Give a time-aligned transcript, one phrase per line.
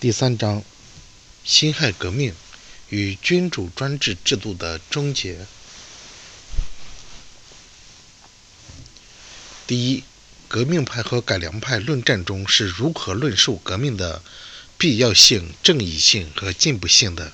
[0.00, 0.64] 第三章：
[1.44, 2.34] 辛亥革命
[2.88, 5.46] 与君主专制制度的终结。
[9.66, 10.02] 第一，
[10.48, 14.22] 革命派和改良派论战中是如何论述革命的
[14.78, 17.32] 必要性、正义性和进步性的？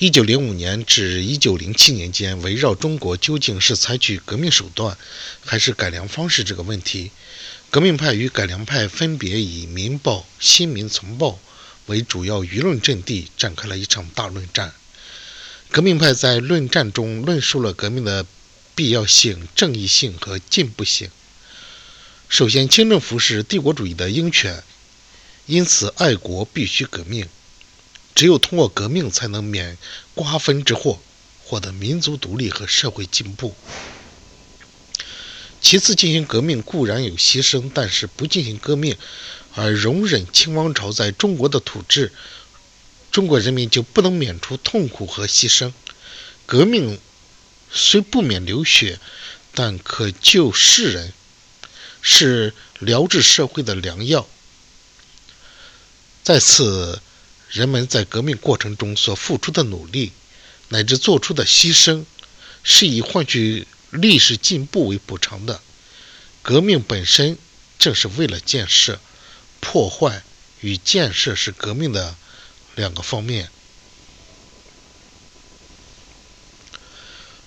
[0.00, 4.96] 一九零五年至一九零七年间，围绕中国究竟是采取革命手段
[5.44, 7.10] 还是改良方式这个问题，
[7.68, 11.30] 革命派与改良派分别以《民报》《新民丛报》
[11.86, 14.72] 为主要舆论阵地，展开了一场大论战。
[15.72, 18.24] 革命派在论战中论述了革命的
[18.76, 21.10] 必要性、正义性和进步性。
[22.28, 24.62] 首先，清政府是帝国主义的鹰犬，
[25.46, 27.28] 因此爱国必须革命。
[28.18, 29.78] 只有通过革命，才能免
[30.16, 30.98] 瓜分之祸，
[31.44, 33.54] 获得民族独立和社会进步。
[35.60, 38.96] 其次，进行革命固然有牺牲，但是不进行革命
[39.54, 42.12] 而容忍清王朝在中国的统治，
[43.12, 45.72] 中国人民就不能免除痛苦和牺牲。
[46.44, 46.98] 革命
[47.70, 48.98] 虽不免流血，
[49.54, 51.12] 但可救世人，
[52.02, 54.26] 是疗治社会的良药。
[56.24, 57.00] 再次。
[57.50, 60.12] 人们在革命过程中所付出的努力，
[60.68, 62.04] 乃至做出的牺牲，
[62.62, 65.60] 是以换取历史进步为补偿的。
[66.42, 67.38] 革命本身
[67.78, 69.00] 正是为了建设，
[69.60, 70.22] 破坏
[70.60, 72.16] 与建设是革命的
[72.74, 73.50] 两个方面。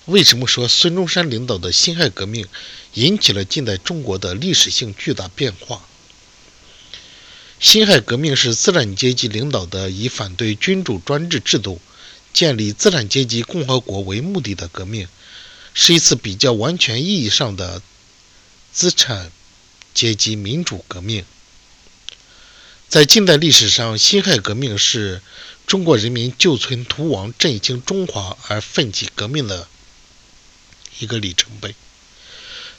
[0.06, 2.48] 为什么说孙中山领导的辛亥革命
[2.94, 5.86] 引起了近代中国的历史性巨大变化？
[7.62, 11.80] 辛亥革命是资产阶级领导的，以反对君主专制制度、
[12.34, 15.06] 建立资产阶级共和国为目的的革命，
[15.72, 17.80] 是一次比较完全意义上的
[18.72, 19.30] 资产
[19.94, 21.24] 阶级民主革命。
[22.88, 25.22] 在近代历史上，辛亥革命是
[25.64, 29.68] 中国人民救存图亡、振兴中华而奋起革命的
[30.98, 31.76] 一个里程碑。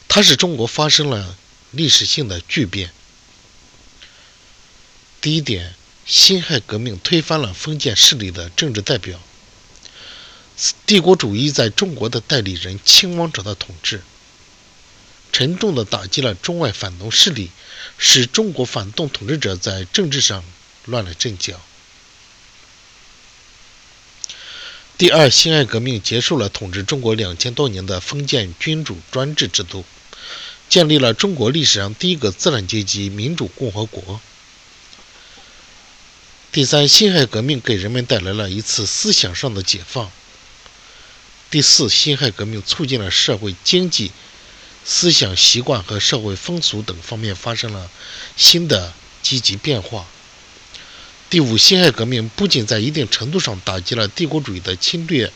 [0.09, 1.37] 它使中国发生了
[1.71, 2.91] 历史性的巨变。
[5.23, 5.73] 第一点，
[6.05, 9.21] 辛亥革命推翻了封建势力的政治代表，
[10.85, 14.01] 帝国主义在中国的代理人清王朝的统治，
[15.31, 17.51] 沉重地打击了中外反动势力，
[17.97, 20.43] 使中国反动统治者在政治上
[20.83, 21.61] 乱了阵脚。
[24.97, 29.85] 第二，辛亥革命结束了统治中国两千多年的封建君主专制制度，
[30.67, 34.19] 建立了中国历史上第一个资产阶级民主共和国。
[36.53, 40.11] 第三，辛亥革命给人们带来了一次思想上的解放。
[41.49, 44.11] 第四，辛亥革命促进了社会经济、
[44.85, 47.89] 思想习惯和社会风俗等方面发生了
[48.37, 48.93] 新的
[49.23, 50.05] 积极变化。
[51.27, 55.33] 第五，辛亥革命不仅在一定程度上打击了帝国主义的侵略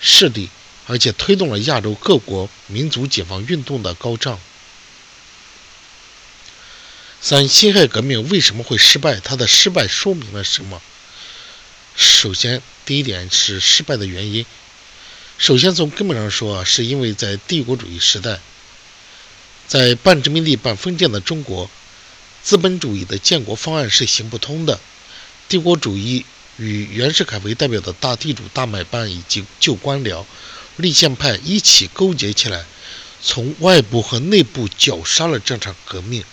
[0.00, 0.48] 势力，
[0.86, 4.38] 而且推动了亚洲各国民族解放运动的高涨。
[7.24, 9.20] 三、辛亥革命为什么会失败？
[9.20, 10.82] 它的失败说明了什么？
[11.94, 14.44] 首先，第一点是失败的原因。
[15.38, 18.40] 首先从根本上说，是因为在帝国主义时代，
[19.68, 21.70] 在半殖民地半封建的中国，
[22.42, 24.80] 资本主义的建国方案是行不通的。
[25.48, 30.24] 帝国主义与袁世凯为代表的大地主大买办以及旧官僚、
[30.76, 32.64] 立宪派一起勾结起来，
[33.22, 36.24] 从外部和内部绞杀了这场革命。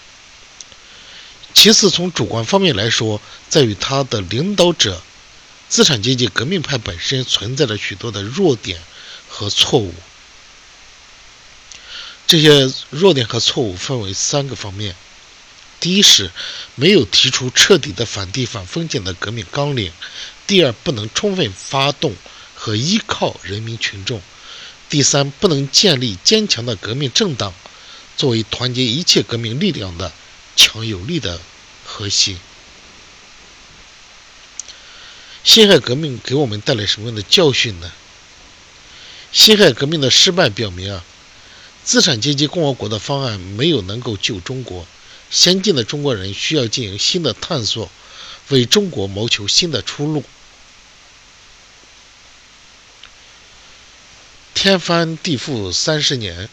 [1.53, 5.01] 其次，从主观方面来说，在于他的领导者——
[5.67, 8.79] 资产阶级革命派本身存在着许多的弱点
[9.27, 9.93] 和错误。
[12.27, 14.95] 这些弱点和错误分为三个方面：
[15.79, 16.31] 第一是
[16.75, 19.91] 没有提出彻底的反帝反封建的革命纲领；
[20.47, 22.15] 第二，不能充分发动
[22.55, 24.19] 和依靠人民群众；
[24.89, 27.53] 第三，不能建立坚强的革命政党，
[28.15, 30.13] 作为团结一切革命力量的。
[30.59, 31.39] 强有力的
[31.85, 32.37] 核心。
[35.41, 37.89] 辛亥革命给我们带来什么样的教训呢？
[39.31, 41.05] 辛亥革命的失败表明啊，
[41.85, 44.85] 资产阶级共和国的方案没有能够救中国。
[45.31, 47.89] 先进的中国人需要进行新的探索，
[48.49, 50.25] 为中国谋求新的出路。
[54.53, 56.49] 天翻地覆三十年。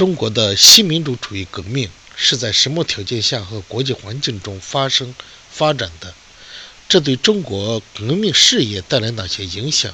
[0.00, 5.14] 中国的新民主主义革命是在什么条件下和国际环境中发生
[5.50, 6.14] 发展的？
[6.88, 9.92] 这对中国革命事业带来哪些影响？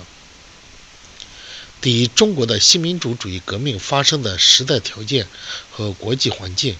[1.80, 5.26] 第一，中国的新民主主义革命发生的时代条件
[5.72, 6.76] 和国际环境。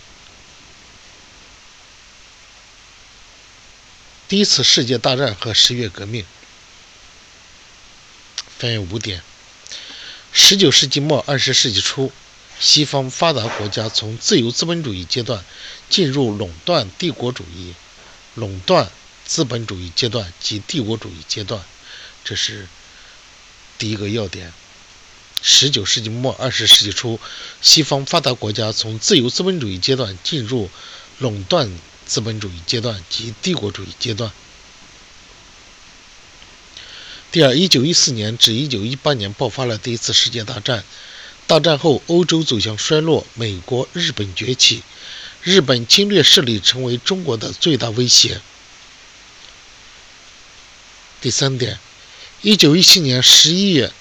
[4.28, 6.24] 第一次世界大战和十月革命，
[8.56, 9.20] 分为五点。
[10.32, 12.12] 十九世纪末二十世纪初，
[12.58, 15.44] 西方发达国家从自由资本主义阶段
[15.90, 17.74] 进入垄断帝国主义、
[18.34, 18.90] 垄断
[19.24, 21.62] 资本主义阶段及帝国主义阶段，
[22.24, 22.68] 这是
[23.78, 24.52] 第一个要点。
[25.42, 27.20] 十九世纪末二十世纪初，
[27.60, 30.70] 西方发达国家从自由资本主义阶段进入
[31.18, 31.70] 垄断。
[32.06, 34.30] 资本主义阶段及帝国主义阶段。
[37.32, 40.84] 第二，一九一四年至一九一八年爆发了第一次世界大战。
[41.46, 44.82] 大战后，欧洲走向衰落，美国、日本崛起，
[45.42, 48.40] 日本侵略势力成为中国的最大威胁。
[51.20, 51.78] 第三点，
[52.42, 53.92] 一九一七年十一月，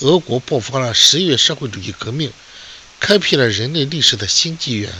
[0.00, 2.30] 俄国爆发了十月社会主义革命，
[3.00, 4.92] 开辟了人类历史的新纪元。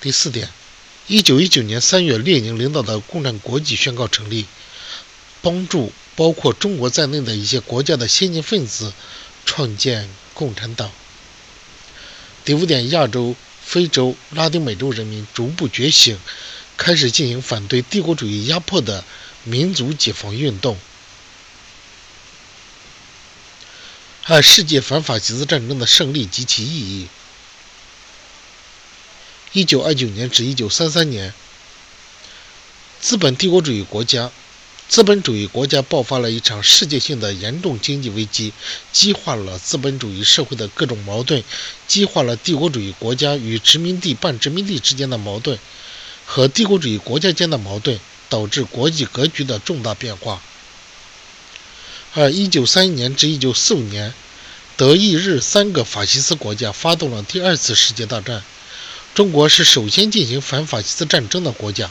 [0.00, 0.48] 第四点，
[1.06, 4.46] 一九一九年三月，列宁领导的共产国际宣告成立，
[5.42, 8.92] 帮助包括中国在内的一些国家的先进分子
[9.44, 10.90] 创建共产党。
[12.44, 16.18] 第五点，亚洲、非洲、拉丁美洲人民逐步觉醒，
[16.76, 19.04] 开始进行反对帝国主义压迫的
[19.44, 20.76] 民族解放运动。
[24.26, 27.08] 二、世界反法西斯战争的胜利及其意义。
[29.52, 31.32] 一九二九年至一九三三年，
[33.00, 34.32] 资本帝国主义国家、
[34.86, 38.52] 资本主义国家爆发了一场世界性的严重经济危机，
[38.92, 41.42] 激化了资本主义社会的各种矛盾，
[41.88, 45.58] 激化了帝国主义国家与殖民地、半殖民地之间的矛盾
[46.26, 47.98] 和帝国主义国家间的矛盾，
[48.28, 50.40] 导致国际格局的重大变化。
[52.12, 54.14] 而一九三一年至一九四五年，
[54.76, 58.44] 德意日三个法西斯国家发动了第二次世界大战。
[59.14, 61.90] 中国是首先进行反法西斯战争的国家，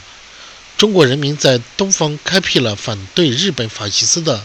[0.76, 4.44] 中国人民在东方开辟了反对日本法西斯的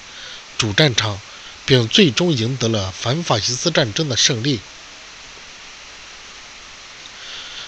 [0.57, 1.19] 主战场，
[1.65, 4.59] 并最终赢得了反法西斯战争的胜利。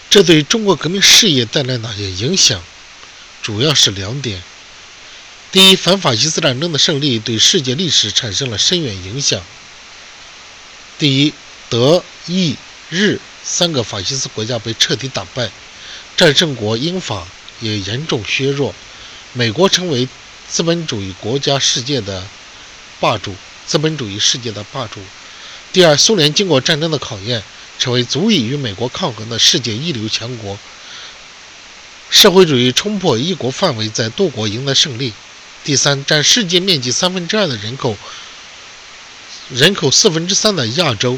[0.09, 2.61] 这对中国革命事业带来哪些影响？
[3.41, 4.41] 主要是两点：
[5.51, 9.41] 第一，反法西斯战争的胜利对世界历史产生了深远影响。
[10.99, 11.33] 第一，
[11.69, 12.57] 德意
[12.89, 13.19] 日。
[13.43, 15.49] 三个法西斯国家被彻底打败，
[16.15, 17.27] 战胜国英法
[17.61, 18.75] 也严重削弱，
[19.33, 20.07] 美国成为
[20.49, 22.27] 资本主义国家世界的
[22.99, 23.33] 霸主，
[23.65, 24.99] 资本主义世界的霸主。
[25.71, 27.41] 第二，苏联经过战争的考验，
[27.79, 30.59] 成为足以与美国抗衡的世界一流强国。
[32.09, 35.13] 社会主义冲破一国范围，在多国赢得胜利。
[35.63, 37.95] 第三，占世界面积三分之二的人口，
[39.49, 41.17] 人口四分之三的亚洲、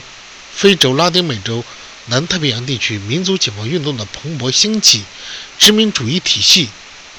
[0.53, 1.63] 非洲、拉丁美洲。
[2.07, 5.03] 南太平洋地区民族解放运动的蓬勃兴起，
[5.57, 6.69] 殖民主义体系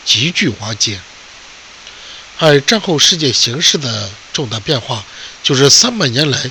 [0.04, 1.00] 急剧瓦解。
[2.38, 5.04] 而战后世界形势的重大变化，
[5.42, 6.50] 就是三百年来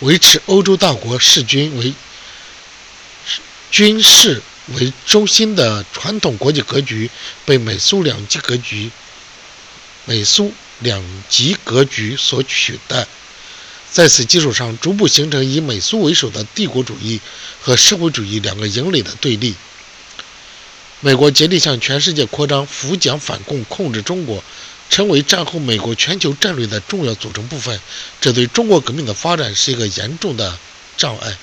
[0.00, 1.94] 维持欧洲大国势均为
[3.70, 7.10] 军事为中心的传统国际格局，
[7.44, 8.90] 被美苏两极格局、
[10.04, 13.06] 美苏两极格局所取代。
[13.94, 17.20] 在此基础上，逐步形成以美苏为首的帝国主义
[17.62, 19.54] 和社会主义两个营垒的对立。
[20.98, 24.42] 美国竭力向全世界扩张，扶蒋反共，控制中国，
[24.90, 27.78] 成为战后美国全球战略的重要组成部分。
[28.20, 30.58] 这对中国革命的发展是一个严重的
[30.96, 31.38] 障碍。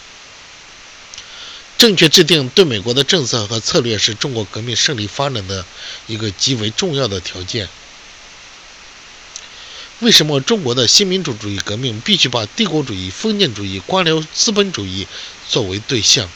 [1.77, 5.65] 正确制定对美国的政策和策略，是中国革命胜利发展的
[6.05, 7.70] 一个极为重要的条件。
[10.01, 15.08] 为什么中国的新民主主义革命必须把帝国主义、封建主义、官僚资本主义
[15.48, 16.27] 作为对象？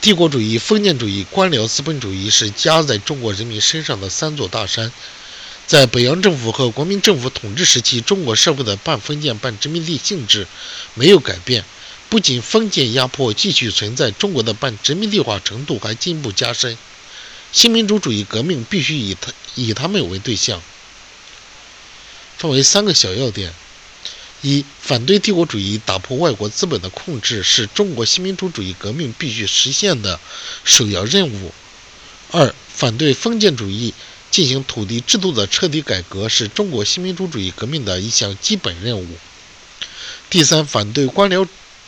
[0.00, 4.90] 帝国主义、封建主义、官僚资本主义是压在中国人民身上的三座大山。
[5.66, 10.46] 在北洋政府和国民政府统治时期，中国社会的半封建半殖民地性质
[10.94, 11.62] 没有改变，
[12.08, 16.78] 不仅封建压迫继续存在，中国的半殖民地化程度还进一步加深。
[17.52, 20.62] 新民主主义革命必须以他以他们为对象。
[22.42, 23.54] 分为三个小要点：
[24.40, 30.18] 一、反对帝国主义，打破外国资本的控制，是中国新民主主义革命必须实现的
[30.64, 31.52] 首要任务；
[32.32, 33.94] 二、反对封建主义，
[34.32, 39.06] 进行土地制度的彻底改革，是中国新民主主义革命的一项基本任务；
[40.28, 41.46] 第三，反对官僚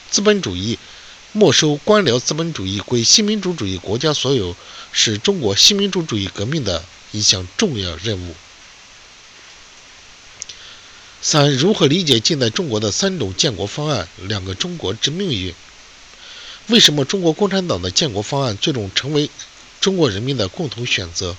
[0.09, 0.79] 资本主义，
[1.33, 4.55] 没收官僚资本主义归新民主主义国家所有，
[4.93, 8.37] 是中国新民主主义革命的一项重要任务。
[11.27, 15.55] 三、如何理解近代中国的三种建国方案、两个中国之命运？
[16.67, 19.31] 为什么中国共产党的建国方案最终成为
[19.81, 21.35] 中国人民的共同选择？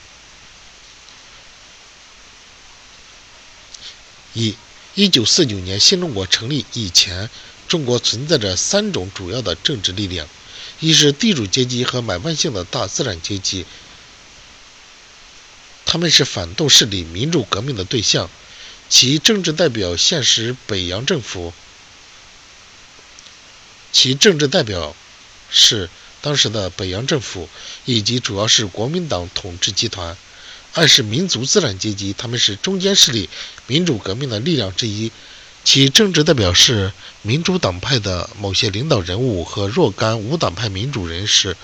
[4.33, 4.55] 一、
[4.95, 7.29] 一九四九年新中国成立以前。
[7.67, 10.27] 中国存在着三种主要的政治力量：
[10.79, 13.65] 一是地主阶级和买办性的大资产阶级，
[15.85, 18.29] 他们是反动势力民主革命的对象，
[18.87, 21.53] 其政治代表现实北洋政府，
[23.91, 24.95] 其政治代表
[25.49, 25.89] 是
[26.21, 27.49] 当时的北洋政府
[27.85, 30.15] 以及主要是国民党统治集团；
[30.73, 33.29] 二是民族资产阶级，他们是中间势力
[33.67, 35.11] 民主革命的力量之一。
[35.63, 41.57] 其政治代表是民主党派的某些领导人物和若干无党派民主人士。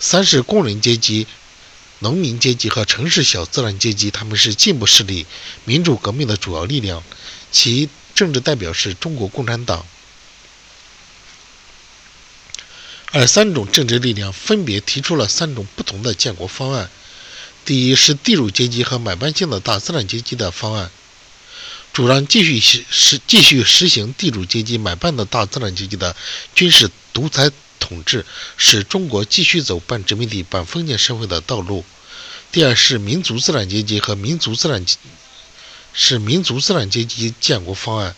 [0.00, 1.26] 三是工人阶级、
[2.02, 5.24] 农民阶级和城市小资产阶级，他们是进步势力
[5.64, 7.02] 民主革命的主要力量。
[7.52, 9.86] 其政治代表是中国共产党。
[13.12, 16.90] 而三种政治力量分别提出了三种不同的建国方案。
[17.64, 20.90] 第一是地主阶级和买办性的大资产阶级的方案。
[21.92, 26.16] 主张继续实实继续实行地主阶级买办的大资产阶级的
[26.54, 27.50] 军事独裁
[27.82, 28.24] 统治，
[28.56, 31.84] 使中国继续走半殖民地半封建社会的道路。
[32.52, 34.86] 第二是民族资产阶级和民族资产
[35.92, 38.14] 是民族资产阶级建国方案，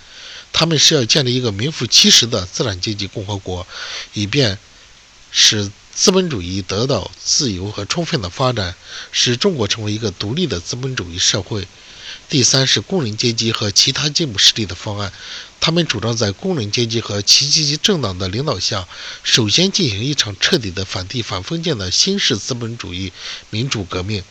[0.53, 3.67] 他们是要建立一个名副其实的资产阶级共和国，
[4.13, 4.59] 以便
[5.33, 8.75] 使资本主义得到自由和充分的发展，
[9.13, 11.67] 使中国成为一个独立的资本主义社会。
[12.29, 15.13] 第三是工人阶级和其他进步势力的方案，
[15.61, 18.89] 他们主张在工人阶级和其阶级政党的领导下，
[19.23, 23.13] 首先进行一场彻底的反帝反封建的新式资本主义
[23.51, 24.23] 民主革命，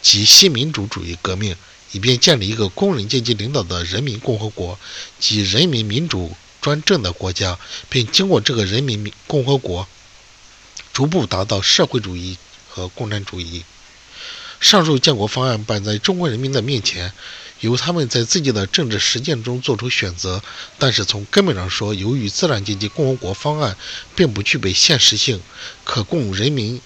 [0.00, 1.56] 即新民主主义革命，
[1.92, 4.78] 以便建立一个工人阶级领导的人民共和国
[5.18, 7.58] 及人民民主专政的国家，
[7.88, 9.86] 并经过这个人民共和国，
[10.92, 13.64] 逐步达到社会主义和共产主义。
[14.60, 17.12] 上述建国方案摆在中国人民的面前，
[17.60, 20.42] 由他们在自己的政治实践中做出选择。
[20.78, 23.76] 但是从根本上说，由于资产阶级共和国方案
[24.14, 25.40] 并不具备现实性，
[25.82, 26.80] 可供人民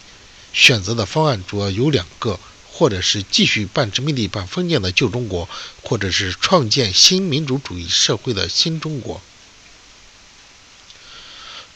[0.52, 2.38] 选择的方案主要有两个：
[2.70, 5.48] 或者是继续半殖民地半封建的旧中国，
[5.82, 9.20] 或者是创建新民主主义社会的新中国。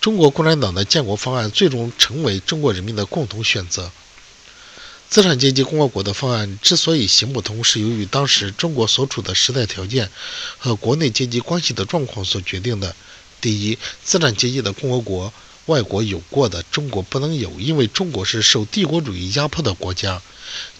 [0.01, 3.91] 中国共产党的建国方案最终成为中国人民的共同选择。
[5.09, 10.11] 资产阶级共和国的方案之所以行不通，是由于当时中国所处的时代条件
[10.59, 12.95] 和国内阶级关系的状况所决定的。
[13.41, 15.33] 第一，资产阶级的共和国，
[15.65, 20.21] 外国有过的，中国不能有，因为中国是受帝国主义压迫的国家，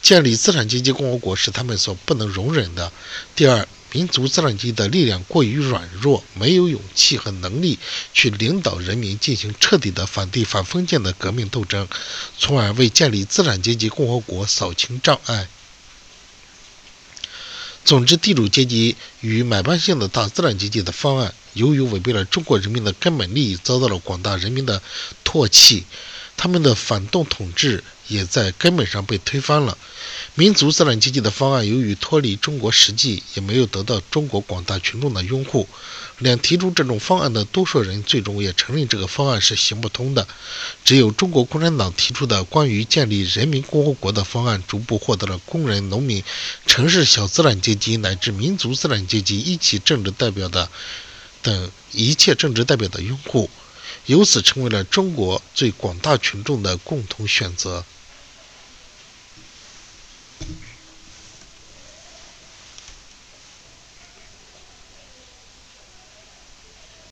[0.03, 2.93] 建立资产阶级共和国是他们所不能容忍的。
[3.35, 7.79] 第二，民族资产阶级的力量过于软弱，没有勇气和能力
[8.13, 11.89] 去领导人民进行彻底的反帝反封建的革命斗争，
[12.39, 15.49] 从而为建立资产阶级共和国扫清障碍。
[17.85, 24.83] 总之，地主阶级与买办性的大资产阶级的方案，由于违背了中国人民的根本利益，遭到了广大人民的
[25.25, 25.85] 唾弃，
[26.37, 29.79] 他们的反动统治也在根本上被推翻了。
[30.35, 35.69] 民族资产阶级的方案由于脱离中国实际，也没有得到中国广大群众的拥护。
[36.19, 40.27] 连提出这种方案的多数人最终也承认这个方案是行不通的。
[40.85, 46.25] 只有中国共产党提出的关于建立人民共和国的方案，逐步获得了工人、农民、
[46.67, 50.69] 城市小资产阶级乃至民族资产阶级一起政治代表的
[51.41, 53.49] 等一切政治代表的拥护，
[54.07, 57.85] 由此成为了中国最广大群众的共同选择。